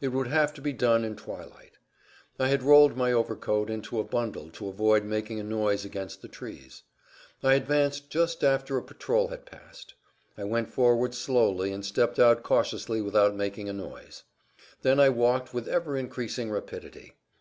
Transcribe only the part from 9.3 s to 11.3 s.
passed. I went forward